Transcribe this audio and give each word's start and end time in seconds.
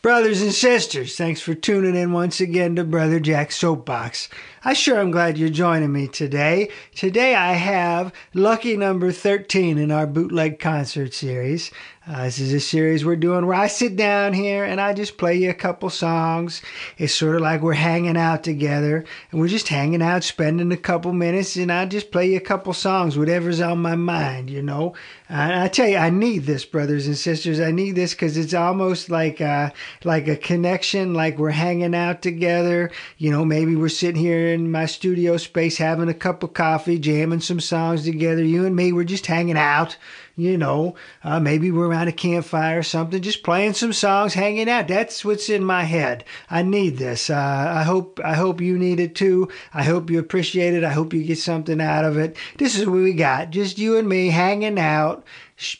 Brothers 0.00 0.42
and 0.42 0.52
sisters, 0.52 1.16
thanks 1.16 1.40
for 1.40 1.54
tuning 1.54 1.96
in 1.96 2.12
once 2.12 2.40
again 2.40 2.76
to 2.76 2.84
Brother 2.84 3.18
Jack's 3.18 3.56
Soapbox. 3.56 4.28
I 4.64 4.72
sure 4.72 5.00
am 5.00 5.10
glad 5.10 5.36
you're 5.36 5.48
joining 5.48 5.92
me 5.92 6.06
today. 6.06 6.70
Today 6.94 7.34
I 7.34 7.54
have 7.54 8.12
lucky 8.32 8.76
number 8.76 9.10
13 9.10 9.76
in 9.76 9.90
our 9.90 10.06
bootleg 10.06 10.60
concert 10.60 11.14
series. 11.14 11.72
Uh, 12.10 12.24
this 12.24 12.38
is 12.38 12.54
a 12.54 12.60
series 12.60 13.04
we're 13.04 13.16
doing 13.16 13.44
where 13.44 13.58
I 13.58 13.66
sit 13.66 13.94
down 13.94 14.32
here 14.32 14.64
and 14.64 14.80
I 14.80 14.94
just 14.94 15.18
play 15.18 15.36
you 15.36 15.50
a 15.50 15.54
couple 15.54 15.90
songs. 15.90 16.62
It's 16.96 17.12
sort 17.12 17.36
of 17.36 17.42
like 17.42 17.60
we're 17.60 17.74
hanging 17.74 18.16
out 18.16 18.42
together 18.42 19.04
and 19.30 19.38
we're 19.38 19.48
just 19.48 19.68
hanging 19.68 20.00
out, 20.00 20.24
spending 20.24 20.72
a 20.72 20.78
couple 20.78 21.12
minutes, 21.12 21.56
and 21.56 21.70
I 21.70 21.84
just 21.84 22.10
play 22.10 22.30
you 22.30 22.38
a 22.38 22.40
couple 22.40 22.72
songs, 22.72 23.18
whatever's 23.18 23.60
on 23.60 23.82
my 23.82 23.94
mind, 23.94 24.48
you 24.48 24.62
know. 24.62 24.94
And 25.28 25.60
I 25.60 25.68
tell 25.68 25.86
you, 25.86 25.98
I 25.98 26.08
need 26.08 26.44
this, 26.44 26.64
brothers 26.64 27.06
and 27.06 27.14
sisters. 27.14 27.60
I 27.60 27.72
need 27.72 27.94
this 27.94 28.14
because 28.14 28.38
it's 28.38 28.54
almost 28.54 29.10
like 29.10 29.42
a, 29.42 29.74
like 30.02 30.28
a 30.28 30.36
connection, 30.36 31.12
like 31.12 31.36
we're 31.36 31.50
hanging 31.50 31.94
out 31.94 32.22
together. 32.22 32.90
You 33.18 33.30
know, 33.30 33.44
maybe 33.44 33.76
we're 33.76 33.90
sitting 33.90 34.20
here 34.22 34.48
in 34.48 34.70
my 34.70 34.86
studio 34.86 35.36
space 35.36 35.76
having 35.76 36.08
a 36.08 36.14
cup 36.14 36.42
of 36.42 36.54
coffee, 36.54 36.98
jamming 36.98 37.40
some 37.40 37.60
songs 37.60 38.04
together. 38.04 38.42
You 38.42 38.64
and 38.64 38.74
me, 38.74 38.94
we're 38.94 39.04
just 39.04 39.26
hanging 39.26 39.58
out 39.58 39.98
you 40.38 40.56
know, 40.56 40.94
uh, 41.24 41.40
maybe 41.40 41.70
we're 41.70 41.88
around 41.88 42.08
a 42.08 42.12
campfire 42.12 42.78
or 42.78 42.82
something, 42.82 43.20
just 43.20 43.42
playing 43.42 43.74
some 43.74 43.92
songs, 43.92 44.34
hanging 44.34 44.68
out. 44.70 44.86
That's 44.88 45.24
what's 45.24 45.50
in 45.50 45.64
my 45.64 45.82
head. 45.82 46.24
I 46.48 46.62
need 46.62 46.96
this. 46.96 47.28
Uh, 47.28 47.34
I 47.76 47.82
hope 47.82 48.20
I 48.24 48.34
hope 48.34 48.60
you 48.60 48.78
need 48.78 49.00
it 49.00 49.14
too. 49.14 49.48
I 49.74 49.82
hope 49.82 50.10
you 50.10 50.18
appreciate 50.18 50.74
it. 50.74 50.84
I 50.84 50.90
hope 50.90 51.12
you 51.12 51.24
get 51.24 51.38
something 51.38 51.80
out 51.80 52.04
of 52.04 52.16
it. 52.16 52.36
This 52.56 52.78
is 52.78 52.86
what 52.86 53.00
we 53.00 53.14
got. 53.14 53.50
Just 53.50 53.78
you 53.78 53.98
and 53.98 54.08
me 54.08 54.28
hanging 54.28 54.78
out, 54.78 55.24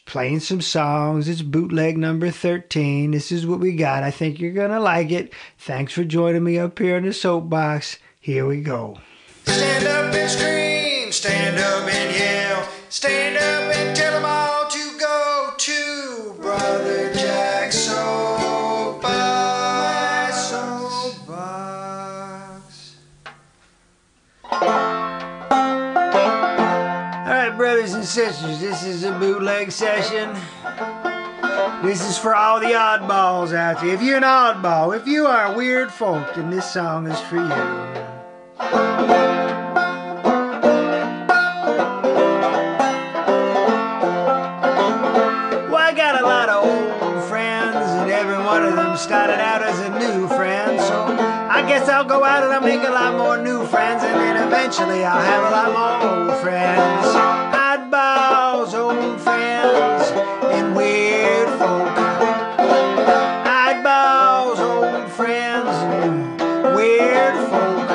playing 0.07 0.41
some 0.41 0.61
songs. 0.61 1.29
It's 1.29 1.43
bootleg 1.43 1.97
number 1.97 2.31
13. 2.31 3.13
This 3.13 3.31
is 3.31 3.47
what 3.47 3.61
we 3.61 3.77
got. 3.77 4.03
I 4.03 4.11
think 4.11 4.41
you're 4.41 4.69
to 4.69 4.81
like 4.81 5.13
it. 5.13 5.33
Thanks 5.59 5.93
for 5.93 6.03
joining 6.03 6.43
me 6.43 6.59
up 6.59 6.79
here 6.79 6.97
in 6.97 7.05
the 7.05 7.13
soapbox. 7.13 7.99
Here 8.21 8.45
we 8.47 8.61
go. 8.61 8.99
Stand 9.45 9.87
up 9.87 10.15
and 10.15 10.31
scream, 10.31 11.13
stand 11.13 11.59
up 11.59 11.89
and 11.89 12.15
yell, 12.15 12.69
stand 12.91 13.37
up 13.37 13.77
and 13.77 13.98
brothers 27.59 27.93
and 27.93 28.05
sisters, 28.05 28.61
this 28.61 28.85
is 28.85 29.03
a 29.03 29.11
bootleg 29.19 29.73
session. 29.73 30.33
This 31.83 32.09
is 32.09 32.17
for 32.17 32.33
all 32.33 32.61
the 32.61 32.67
oddballs 32.67 33.53
out 33.53 33.81
there. 33.81 33.93
If 33.93 34.01
you're 34.01 34.19
an 34.19 34.23
oddball, 34.23 34.97
if 34.97 35.09
you 35.09 35.27
are 35.27 35.53
a 35.53 35.57
weird 35.57 35.91
folk, 35.91 36.37
then 36.37 36.51
this 36.51 36.73
song 36.73 37.09
is 37.09 37.19
for 37.23 37.35
you. 37.35 37.49
Well, 45.69 45.83
I 45.83 45.93
got 45.97 46.23
a 46.23 46.25
lot 46.25 46.49
of 46.49 46.65
old 46.65 47.25
friends, 47.25 47.75
and 47.75 48.09
every 48.09 48.39
one 48.39 48.65
of 48.65 48.77
them 48.77 48.97
started 48.97 49.41
out 49.41 49.63
as 49.63 49.81
a 49.81 49.99
new 49.99 50.29
friend. 50.29 50.81
So 50.81 51.07
I 51.51 51.65
guess 51.67 51.89
I'll 51.89 52.05
go 52.05 52.23
out 52.23 52.45
and 52.45 52.53
I'll 52.53 52.61
make 52.61 52.87
a 52.87 52.93
lot 52.93 53.17
more 53.19 53.37
new 53.37 53.67
friends, 53.67 54.05
and 54.05 54.15
then 54.15 54.47
eventually 54.47 55.05
I'll 55.05 55.21
have 55.21 55.43
a 55.43 55.51
lot 55.51 55.73
more 55.73 56.31
old 56.31 56.41
friends. 56.41 57.48
Oddballs, 57.89 58.75
old 58.75 59.19
friends, 59.19 60.11
and 60.53 60.77
weird 60.77 61.49
folk. 61.59 61.89
Oddballs, 63.49 64.59
old 64.59 65.11
friends, 65.13 65.69
and 66.05 66.75
weird 66.77 67.35
folk. 67.49 67.89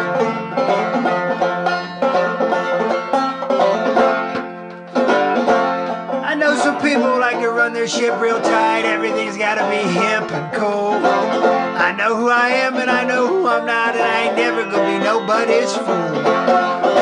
I 6.25 6.33
know 6.39 6.55
some 6.55 6.81
people 6.81 7.19
like 7.19 7.39
to 7.41 7.49
run 7.51 7.73
their 7.73 7.87
ship 7.87 8.19
real 8.19 8.41
tight. 8.41 8.85
Everything's 8.85 9.37
gotta 9.37 9.69
be 9.69 9.77
hip 9.93 10.31
and 10.31 10.53
cool. 10.55 10.93
I 11.05 11.93
know 11.95 12.15
who 12.15 12.29
I 12.29 12.49
am 12.49 12.77
and 12.77 12.89
I 12.89 13.03
know 13.03 13.27
who 13.27 13.47
I'm 13.47 13.67
not, 13.67 13.93
and 13.93 14.03
I 14.03 14.23
ain't 14.23 14.37
never 14.37 14.63
gonna 14.63 14.97
be 14.97 15.03
nobody's 15.03 15.71
fool. 15.71 16.92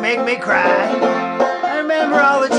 Make 0.00 0.24
me 0.24 0.36
cry. 0.36 0.88
I 1.64 1.78
remember 1.78 2.20
all 2.20 2.40
the 2.40 2.53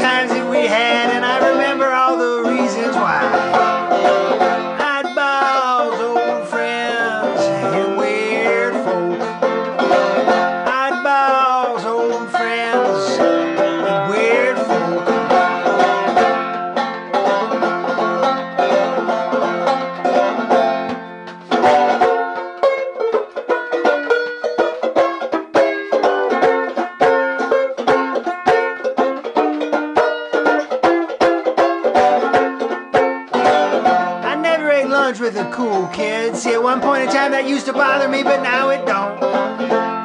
kids. 35.92 36.44
See, 36.44 36.54
at 36.54 36.62
one 36.62 36.82
point 36.82 37.04
in 37.04 37.10
time 37.10 37.32
that 37.32 37.48
used 37.48 37.66
to 37.66 37.74
bother 37.74 38.08
me, 38.08 38.24
but 38.24 38.42
now 38.42 38.70
it 38.70 38.86
don't. 38.86 39.20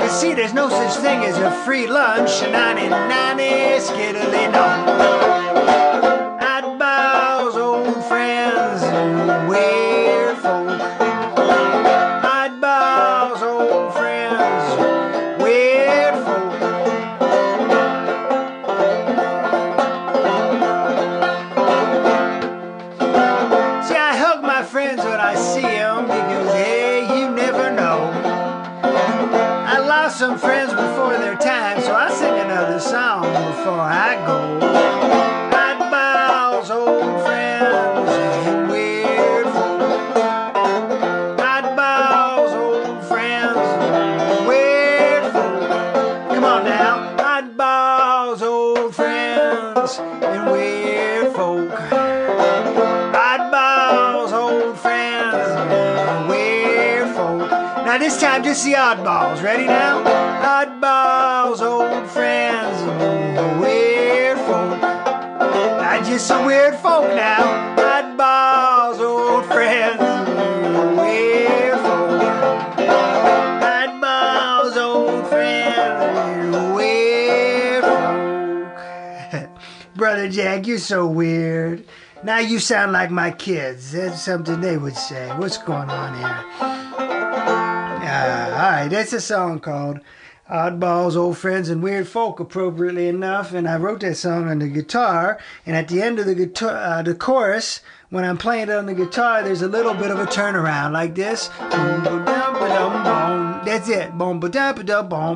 You 0.01 0.09
see, 0.09 0.35
there's 0.35 0.55
no 0.55 0.69
such 0.69 1.01
thing 1.03 1.21
as 1.25 1.37
a 1.39 1.51
free 1.65 1.87
lunch. 1.87 2.31
Nanny, 2.43 2.89
nanny, 2.89 3.79
skiddly, 3.81 4.53
no. 4.53 5.30
Just 58.51 58.65
the 58.65 58.73
oddballs. 58.73 59.41
Ready 59.45 59.65
now? 59.65 60.03
Oddballs, 60.43 61.61
old 61.61 62.11
friends, 62.11 62.83
weird 63.61 64.39
folk. 64.39 64.81
Now 64.81 66.03
just 66.03 66.27
some 66.27 66.47
weird 66.47 66.75
folk 66.75 67.05
now. 67.15 67.77
Oddballs, 67.77 68.99
old 68.99 69.45
friends, 69.47 70.01
weird 70.99 71.79
folk. 71.79 72.23
Oddballs, 73.63 74.77
old 74.77 75.29
friends, 75.29 76.57
weird 76.75 77.85
folk. 79.33 79.51
Brother 79.95 80.29
Jack, 80.29 80.67
you're 80.67 80.79
so 80.79 81.07
weird. 81.07 81.85
Now 82.25 82.41
you 82.41 82.59
sound 82.59 82.91
like 82.91 83.13
my 83.13 83.31
kids. 83.31 83.93
That's 83.93 84.21
something 84.21 84.61
they 84.61 84.77
would 84.77 84.97
say. 84.97 85.29
What's 85.37 85.57
going 85.57 85.89
on 85.89 86.19
here? 86.19 86.80
Uh, 88.61 88.63
all 88.63 88.71
right, 88.73 88.89
that's 88.89 89.15
a 89.15 89.21
song 89.23 89.59
called 89.59 90.01
Oddballs, 90.51 91.17
Old 91.17 91.39
Friends, 91.39 91.71
and 91.71 91.83
Weird 91.83 92.07
Folk, 92.07 92.41
appropriately 92.41 93.09
enough. 93.09 93.55
And 93.55 93.67
I 93.67 93.79
wrote 93.79 94.01
that 94.01 94.17
song 94.17 94.51
on 94.51 94.59
the 94.59 94.69
guitar. 94.69 95.41
And 95.65 95.75
at 95.75 95.89
the 95.89 96.03
end 96.03 96.19
of 96.19 96.27
the 96.27 96.35
guitar, 96.35 96.77
uh, 96.77 97.03
the 97.03 97.15
chorus, 97.15 97.81
when 98.11 98.23
I'm 98.23 98.37
playing 98.37 98.69
it 98.69 98.73
on 98.73 98.85
the 98.85 98.93
guitar, 98.93 99.43
there's 99.43 99.63
a 99.63 99.69
little 99.69 99.95
bit 99.95 100.11
of 100.11 100.19
a 100.19 100.27
turnaround 100.27 100.93
like 100.93 101.15
this. 101.15 101.49
That's 103.65 103.89
it. 103.89 104.19
Boom, 104.19 104.41
boom. 104.41 104.51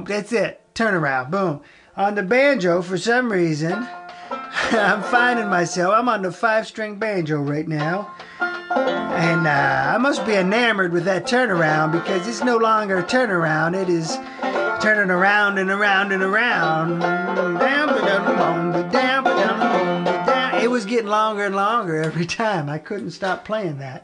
That's 0.06 0.30
it. 0.30 0.60
Turnaround. 0.74 1.30
Boom. 1.30 1.62
On 1.96 2.14
the 2.16 2.22
banjo, 2.22 2.82
for 2.82 2.98
some 2.98 3.32
reason, 3.32 3.88
I'm 4.30 5.02
finding 5.02 5.48
myself. 5.48 5.94
I'm 5.94 6.10
on 6.10 6.20
the 6.20 6.30
five 6.30 6.66
string 6.66 6.98
banjo 6.98 7.38
right 7.38 7.66
now. 7.66 8.14
And 9.44 9.50
uh, 9.50 9.94
I 9.94 9.98
must 9.98 10.24
be 10.24 10.36
enamored 10.36 10.90
with 10.90 11.04
that 11.04 11.26
turnaround 11.26 11.92
because 11.92 12.26
it's 12.26 12.42
no 12.42 12.56
longer 12.56 13.00
a 13.00 13.02
turnaround. 13.02 13.76
It 13.78 13.90
is 13.90 14.16
turning 14.82 15.10
around 15.10 15.58
and 15.58 15.68
around 15.68 16.12
and 16.12 16.22
around. 16.22 17.02
It 20.62 20.70
was 20.70 20.86
getting 20.86 21.10
longer 21.10 21.44
and 21.44 21.54
longer 21.54 22.00
every 22.00 22.24
time. 22.24 22.70
I 22.70 22.78
couldn't 22.78 23.10
stop 23.10 23.44
playing 23.44 23.76
that. 23.80 24.00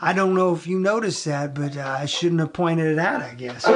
I 0.00 0.12
don't 0.12 0.36
know 0.36 0.54
if 0.54 0.68
you 0.68 0.78
noticed 0.78 1.24
that, 1.24 1.52
but 1.52 1.76
uh, 1.76 1.96
I 1.98 2.06
shouldn't 2.06 2.40
have 2.40 2.52
pointed 2.52 2.86
it 2.86 3.00
out, 3.00 3.22
I 3.22 3.34
guess. 3.34 3.66
All 3.66 3.74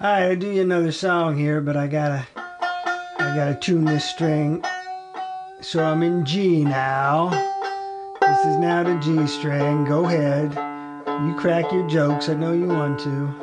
right, 0.00 0.28
I'll 0.28 0.36
do 0.36 0.48
you 0.48 0.62
another 0.62 0.92
song 0.92 1.36
here, 1.36 1.60
but 1.60 1.76
I 1.76 1.88
gotta, 1.88 2.24
I 2.36 3.34
gotta 3.34 3.58
tune 3.60 3.84
this 3.84 4.08
string. 4.08 4.64
So 5.60 5.82
I'm 5.82 6.04
in 6.04 6.24
G 6.24 6.62
now. 6.62 7.56
This 8.28 8.44
is 8.46 8.56
now 8.58 8.82
the 8.84 8.94
G 9.00 9.26
string. 9.26 9.84
Go 9.84 10.04
ahead. 10.04 10.52
You 11.26 11.34
crack 11.34 11.72
your 11.72 11.88
jokes. 11.88 12.28
I 12.28 12.34
know 12.34 12.52
you 12.52 12.66
want 12.66 13.00
to. 13.00 13.34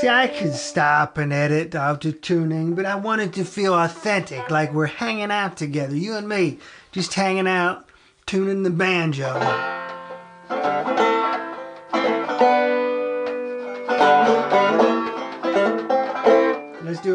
See, 0.00 0.08
I 0.08 0.28
could 0.28 0.54
stop 0.54 1.18
and 1.18 1.32
edit 1.32 1.74
after 1.74 2.12
tuning, 2.12 2.74
but 2.74 2.86
I 2.86 2.94
wanted 2.94 3.32
to 3.34 3.44
feel 3.44 3.74
authentic, 3.74 4.48
like 4.50 4.72
we're 4.72 4.86
hanging 4.86 5.30
out 5.30 5.56
together, 5.56 5.96
you 5.96 6.14
and 6.14 6.28
me, 6.28 6.58
just 6.92 7.14
hanging 7.14 7.48
out, 7.48 7.88
tuning 8.26 8.62
the 8.62 8.70
banjo. 8.70 9.75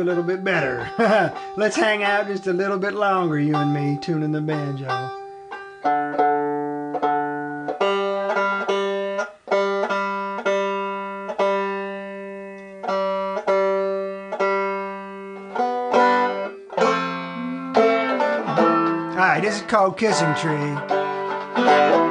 A 0.01 0.03
little 0.03 0.23
bit 0.23 0.43
better. 0.43 0.91
Let's 1.57 1.75
hang 1.75 2.03
out 2.03 2.27
just 2.27 2.47
a 2.47 2.53
little 2.53 2.79
bit 2.79 2.93
longer, 2.93 3.39
you 3.39 3.55
and 3.55 3.73
me, 3.73 3.99
tuning 4.01 4.31
the 4.31 4.41
banjo. 4.41 4.87
Alright, 19.13 19.43
This 19.43 19.57
is 19.57 19.61
called 19.63 19.97
Kissing 19.97 20.33
Tree. 20.35 22.10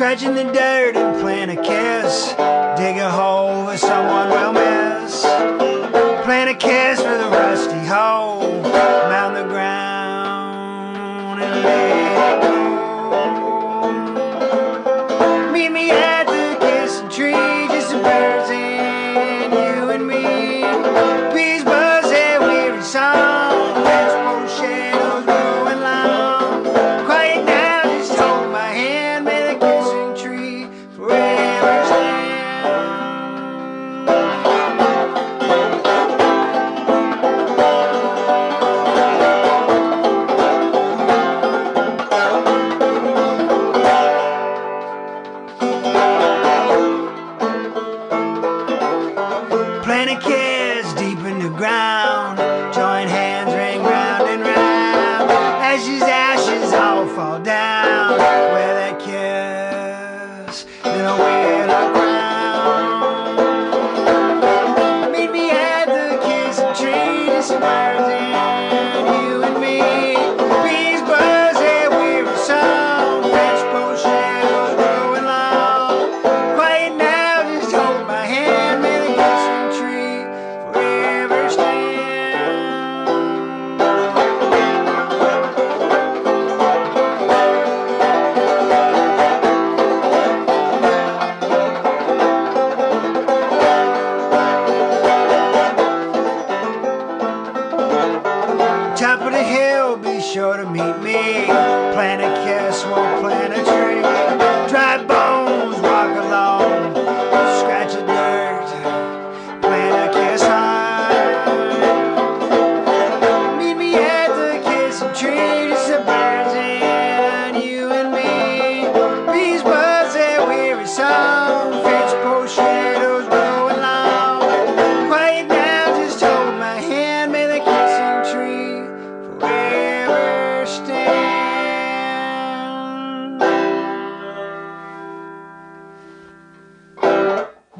Scratching 0.00 0.34
the 0.34 0.44
dirt 0.44 0.96
and 0.96 1.20
plant 1.20 1.50
a 1.50 1.56
kiss. 1.56 2.28
Dig 2.78 2.96
a 2.96 3.10
hole 3.10 3.66
for 3.66 3.76
someone 3.76 4.30
we'll 4.30 4.54
miss. 4.54 5.20
Plant 6.24 6.48
a 6.48 6.54
kiss 6.54 6.79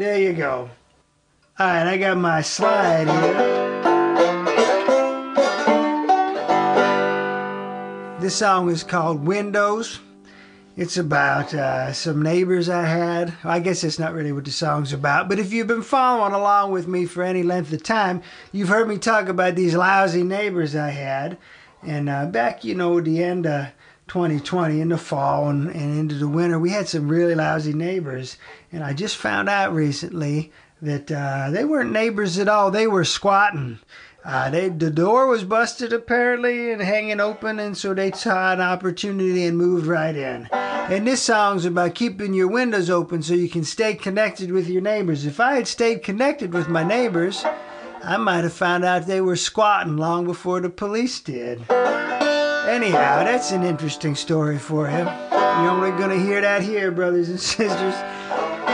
There 0.01 0.19
you 0.19 0.33
go. 0.33 0.71
All 1.59 1.67
right, 1.67 1.87
I 1.87 1.99
got 1.99 2.17
my 2.17 2.41
slide 2.41 3.07
here. 3.07 3.35
This 8.19 8.35
song 8.35 8.71
is 8.71 8.83
called 8.83 9.27
Windows. 9.27 10.01
It's 10.75 10.97
about 10.97 11.53
uh, 11.53 11.93
some 11.93 12.23
neighbors 12.23 12.71
I 12.71 12.85
had. 12.85 13.35
I 13.45 13.61
guess 13.61 13.83
that's 13.83 13.99
not 13.99 14.15
really 14.15 14.33
what 14.33 14.47
the 14.47 14.53
song's 14.53 14.95
about, 14.95 15.29
but 15.29 15.39
if 15.39 15.53
you've 15.53 15.67
been 15.67 15.83
following 15.83 16.33
along 16.33 16.73
with 16.73 16.89
me 16.89 17.05
for 17.05 17.23
any 17.23 17.43
length 17.43 17.71
of 17.71 17.83
time, 17.83 18.23
you've 18.53 18.71
heard 18.71 18.89
me 18.89 18.97
talk 18.97 19.29
about 19.29 19.55
these 19.55 19.75
lousy 19.75 20.23
neighbors 20.23 20.75
I 20.75 20.89
had. 20.89 21.37
And 21.83 22.09
uh, 22.09 22.25
back, 22.25 22.65
you 22.65 22.75
know, 22.75 23.03
the 23.03 23.23
end 23.23 23.47
of 23.47 23.67
2020, 24.11 24.81
in 24.81 24.89
the 24.89 24.99
fall 24.99 25.49
and, 25.49 25.69
and 25.69 25.97
into 25.97 26.17
the 26.17 26.27
winter, 26.27 26.59
we 26.59 26.71
had 26.71 26.89
some 26.89 27.07
really 27.07 27.37
lousy 27.37 27.73
neighbors. 27.73 28.39
And 28.73 28.83
I 28.83 28.93
just 28.93 29.15
found 29.17 29.49
out 29.49 29.73
recently 29.73 30.51
that 30.83 31.13
uh, 31.13 31.51
they 31.53 31.65
weren't 31.65 31.93
neighbors 31.93 32.37
at 32.37 32.49
all, 32.49 32.73
they 32.73 32.89
were 32.89 33.05
squatting. 33.05 33.79
Uh, 34.25 34.51
they, 34.51 34.69
the 34.69 34.91
door 34.91 35.29
was 35.29 35.45
busted 35.45 35.93
apparently 35.93 36.73
and 36.73 36.83
hanging 36.83 37.21
open, 37.21 37.61
and 37.61 37.79
so 37.79 37.95
they 37.95 38.11
saw 38.11 38.53
an 38.53 38.61
opportunity 38.61 39.45
and 39.45 39.57
moved 39.57 39.87
right 39.87 40.17
in. 40.17 40.49
And 40.53 41.07
this 41.07 41.23
song's 41.23 41.65
about 41.65 41.95
keeping 41.95 42.35
your 42.35 42.49
windows 42.49 42.91
open 42.91 43.23
so 43.23 43.35
you 43.35 43.49
can 43.49 43.63
stay 43.63 43.95
connected 43.95 44.51
with 44.51 44.67
your 44.67 44.83
neighbors. 44.83 45.25
If 45.25 45.39
I 45.39 45.55
had 45.55 45.69
stayed 45.69 46.03
connected 46.03 46.53
with 46.53 46.69
my 46.69 46.83
neighbors, 46.83 47.45
I 48.03 48.17
might 48.17 48.43
have 48.43 48.53
found 48.53 48.85
out 48.85 49.07
they 49.07 49.21
were 49.21 49.37
squatting 49.37 49.97
long 49.97 50.25
before 50.25 50.59
the 50.61 50.69
police 50.69 51.21
did. 51.21 51.65
Anyhow, 52.67 53.25
that's 53.25 53.51
an 53.53 53.63
interesting 53.63 54.15
story 54.15 54.59
for 54.59 54.87
him. 54.87 55.07
You're 55.07 55.71
only 55.71 55.91
gonna 55.91 56.19
hear 56.19 56.41
that 56.41 56.63
here, 56.63 56.91
brothers 56.91 57.29
and 57.29 57.41
sisters. 57.41 57.95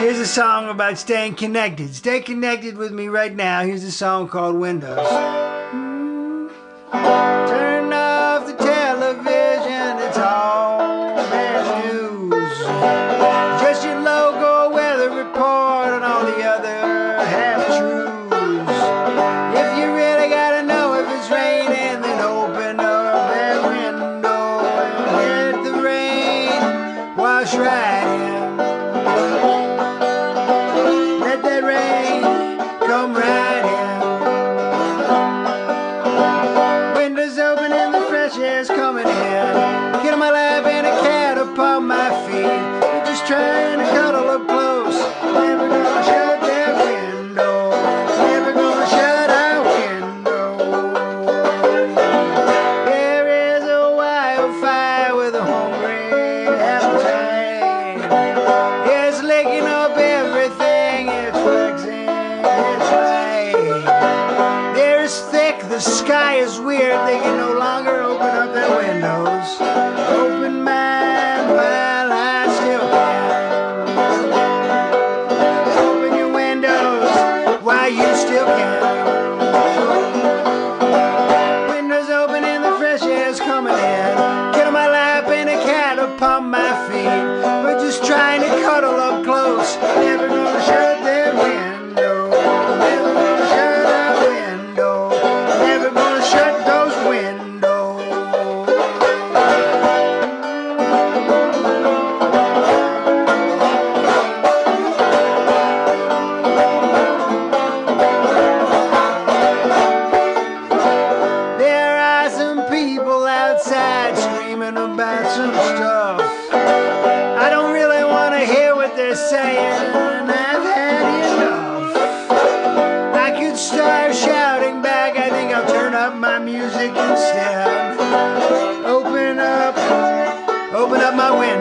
Here's 0.01 0.19
a 0.19 0.27
song 0.27 0.69
about 0.69 0.99
staying 0.99 1.37
connected. 1.37 1.95
Stay 1.95 2.21
connected 2.21 2.77
with 2.77 2.93
me 2.93 3.09
right 3.09 3.35
now. 3.35 3.63
Here's 3.63 3.85
a 3.85 3.93
song 3.93 4.29
called 4.29 4.57
Windows. 4.57 5.46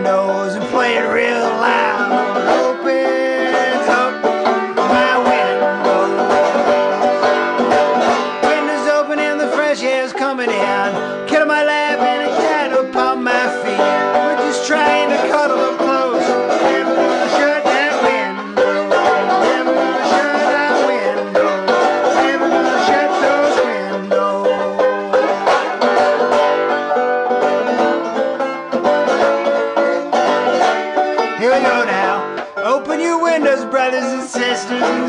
And 0.08 0.64
playing 0.70 1.10
real 1.12 1.35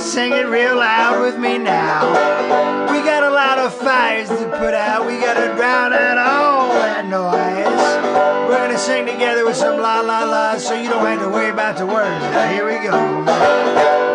sing 0.06 0.32
it 0.32 0.46
real 0.46 0.76
loud 0.76 1.20
with 1.20 1.36
me 1.36 1.58
now. 1.58 2.12
We 2.92 2.98
got 3.00 3.25
a 3.25 3.30
lot 3.30 3.58
of 3.58 3.75
fires 3.75 4.28
to 4.28 4.48
put 4.56 4.72
out. 4.72 5.04
We 5.04 5.18
gotta 5.18 5.52
drown 5.56 5.92
out 5.92 6.16
all 6.16 6.68
that 6.75 7.04
noise. 7.06 8.48
We're 8.48 8.56
gonna 8.56 8.78
sing 8.78 9.04
together 9.04 9.44
with 9.44 9.56
some 9.56 9.80
la 9.80 10.00
la 10.00 10.22
la, 10.25 10.58
so 10.58 10.75
you 10.75 10.88
don't 10.88 11.04
have 11.04 11.20
to 11.20 11.28
worry 11.28 11.50
about 11.50 11.76
the 11.76 11.86
words. 11.86 12.22
Now 12.22 12.48
here 12.48 12.66
we 12.66 12.86
go. 12.86 14.05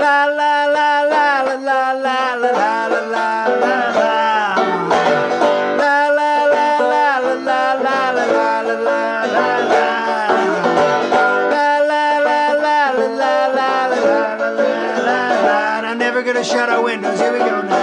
shadow 16.44 16.84
windows. 16.84 17.20
Here 17.20 17.32
we 17.34 17.40
go 17.40 17.62
now. 17.62 17.81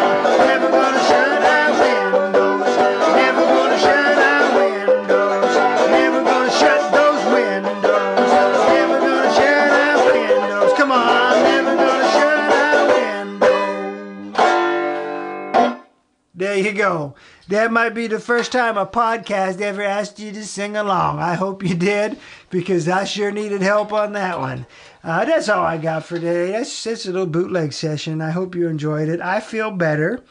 There 16.38 16.56
you 16.56 16.72
go. 16.72 17.16
That 17.48 17.72
might 17.72 17.94
be 17.94 18.06
the 18.06 18.20
first 18.20 18.52
time 18.52 18.78
a 18.78 18.86
podcast 18.86 19.60
ever 19.60 19.82
asked 19.82 20.20
you 20.20 20.30
to 20.30 20.46
sing 20.46 20.76
along. 20.76 21.18
I 21.18 21.34
hope 21.34 21.64
you 21.64 21.74
did 21.74 22.16
because 22.48 22.88
I 22.88 23.02
sure 23.02 23.32
needed 23.32 23.60
help 23.60 23.92
on 23.92 24.12
that 24.12 24.38
one. 24.38 24.64
Uh, 25.02 25.24
that's 25.24 25.48
all 25.48 25.64
I 25.64 25.78
got 25.78 26.04
for 26.04 26.14
today. 26.14 26.52
That's 26.52 26.84
just 26.84 27.06
a 27.06 27.10
little 27.10 27.26
bootleg 27.26 27.72
session. 27.72 28.20
I 28.20 28.30
hope 28.30 28.54
you 28.54 28.68
enjoyed 28.68 29.08
it. 29.08 29.20
I 29.20 29.40
feel 29.40 29.72
better. 29.72 30.22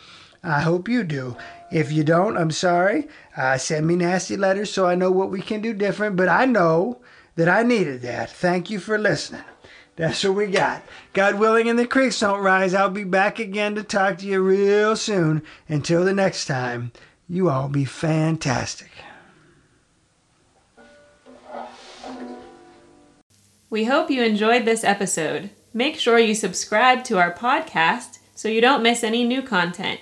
I 0.41 0.61
hope 0.61 0.87
you 0.87 1.03
do. 1.03 1.35
If 1.73 1.91
you 1.91 2.05
don't, 2.05 2.37
I'm 2.37 2.51
sorry. 2.51 3.09
Uh, 3.35 3.57
send 3.57 3.85
me 3.85 3.97
nasty 3.97 4.37
letters 4.37 4.71
so 4.71 4.85
I 4.85 4.95
know 4.95 5.11
what 5.11 5.29
we 5.29 5.41
can 5.41 5.61
do 5.61 5.73
different. 5.73 6.15
But 6.15 6.29
I 6.29 6.45
know 6.45 7.01
that 7.35 7.49
I 7.49 7.63
needed 7.63 8.01
that. 8.03 8.31
Thank 8.31 8.69
you 8.69 8.79
for 8.79 8.97
listening. 8.97 9.41
That's 9.97 10.23
what 10.23 10.35
we 10.35 10.45
got. 10.45 10.83
God 11.13 11.35
willing, 11.35 11.67
and 11.67 11.77
the 11.77 11.87
creeks 11.87 12.19
don't 12.19 12.39
rise. 12.39 12.75
I'll 12.75 12.89
be 12.89 13.03
back 13.03 13.39
again 13.39 13.73
to 13.75 13.83
talk 13.83 14.19
to 14.19 14.27
you 14.27 14.41
real 14.41 14.95
soon. 14.95 15.41
Until 15.67 16.05
the 16.05 16.13
next 16.13 16.45
time, 16.45 16.91
you 17.27 17.49
all 17.49 17.67
be 17.67 17.83
fantastic. 17.83 18.91
We 23.71 23.85
hope 23.85 24.11
you 24.11 24.23
enjoyed 24.23 24.65
this 24.65 24.83
episode. 24.83 25.49
Make 25.73 25.99
sure 25.99 26.19
you 26.19 26.35
subscribe 26.35 27.03
to 27.05 27.17
our 27.17 27.33
podcast 27.33 28.19
so 28.35 28.47
you 28.47 28.61
don't 28.61 28.83
miss 28.83 29.03
any 29.03 29.23
new 29.23 29.41
content. 29.41 29.99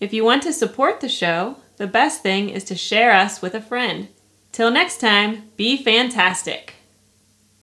If 0.00 0.12
you 0.12 0.22
want 0.22 0.42
to 0.44 0.52
support 0.52 1.00
the 1.00 1.08
show, 1.08 1.56
the 1.78 1.86
best 1.86 2.22
thing 2.22 2.50
is 2.50 2.62
to 2.64 2.76
share 2.76 3.12
us 3.12 3.40
with 3.40 3.54
a 3.54 3.60
friend. 3.62 4.08
Till 4.52 4.70
next 4.70 5.00
time, 5.00 5.50
be 5.56 5.82
fantastic. 5.82 6.74